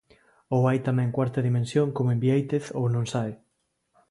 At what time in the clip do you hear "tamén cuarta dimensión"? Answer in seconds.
0.87-1.87